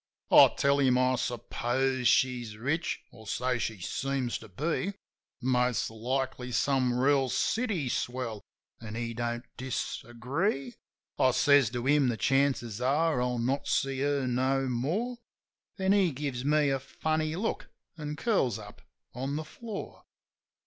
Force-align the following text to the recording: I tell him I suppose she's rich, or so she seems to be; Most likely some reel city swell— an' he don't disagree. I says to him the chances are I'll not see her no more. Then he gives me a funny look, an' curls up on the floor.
I 0.31 0.51
tell 0.57 0.79
him 0.79 0.97
I 0.97 1.13
suppose 1.17 2.07
she's 2.07 2.57
rich, 2.57 3.03
or 3.11 3.27
so 3.27 3.59
she 3.59 3.79
seems 3.81 4.39
to 4.39 4.49
be; 4.49 4.95
Most 5.43 5.91
likely 5.91 6.51
some 6.53 6.97
reel 6.97 7.29
city 7.29 7.87
swell— 7.87 8.41
an' 8.81 8.95
he 8.95 9.13
don't 9.13 9.45
disagree. 9.57 10.73
I 11.19 11.29
says 11.29 11.69
to 11.69 11.85
him 11.85 12.07
the 12.07 12.17
chances 12.17 12.81
are 12.81 13.21
I'll 13.21 13.37
not 13.37 13.67
see 13.67 13.99
her 13.99 14.25
no 14.25 14.65
more. 14.67 15.17
Then 15.77 15.91
he 15.91 16.11
gives 16.11 16.43
me 16.43 16.71
a 16.71 16.79
funny 16.79 17.35
look, 17.35 17.69
an' 17.95 18.15
curls 18.15 18.57
up 18.57 18.81
on 19.13 19.35
the 19.35 19.45
floor. 19.45 20.05